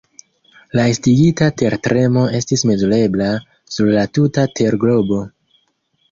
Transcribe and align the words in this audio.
La 0.77 0.83
estigita 0.91 1.49
tertremo 1.61 2.23
estis 2.39 2.63
mezurebla 2.69 3.27
sur 3.75 3.91
la 3.97 4.07
tuta 4.19 4.47
terglobo. 4.61 5.21